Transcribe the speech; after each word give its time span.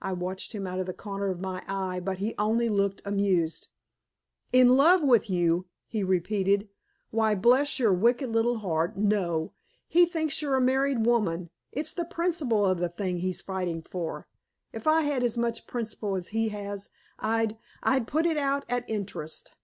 I 0.00 0.12
watched 0.12 0.52
him 0.54 0.64
out 0.64 0.78
of 0.78 0.86
the 0.86 0.94
corner 0.94 1.26
of 1.28 1.40
my 1.40 1.64
eye, 1.66 1.98
but 1.98 2.18
he 2.18 2.36
only 2.38 2.68
looked 2.68 3.02
amused. 3.04 3.66
"In 4.52 4.76
love 4.76 5.02
with 5.02 5.28
you!" 5.28 5.66
he 5.88 6.04
repeated. 6.04 6.68
"Why 7.10 7.34
bless 7.34 7.76
your 7.80 7.92
wicked 7.92 8.30
little 8.30 8.58
heart, 8.58 8.96
no! 8.96 9.52
He 9.88 10.06
thinks 10.06 10.40
you're 10.40 10.54
a 10.54 10.60
married 10.60 11.04
woman! 11.04 11.50
It's 11.72 11.92
the 11.92 12.04
principle 12.04 12.64
of 12.64 12.78
the 12.78 12.90
thing 12.90 13.16
he's 13.16 13.40
fighting 13.40 13.82
for. 13.82 14.28
If 14.72 14.86
I 14.86 15.00
had 15.00 15.24
as 15.24 15.36
much 15.36 15.66
principle 15.66 16.14
as 16.14 16.28
he 16.28 16.50
has, 16.50 16.88
I'd 17.18 17.58
I'd 17.82 18.06
put 18.06 18.26
it 18.26 18.36
out 18.36 18.64
at 18.68 18.88
interest." 18.88 19.54